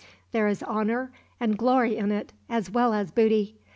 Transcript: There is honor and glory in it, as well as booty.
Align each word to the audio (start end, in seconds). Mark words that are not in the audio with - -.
There 0.31 0.47
is 0.47 0.63
honor 0.63 1.11
and 1.39 1.55
glory 1.55 1.95
in 1.95 2.11
it, 2.11 2.33
as 2.49 2.71
well 2.71 2.91
as 2.95 3.11
booty. 3.11 3.57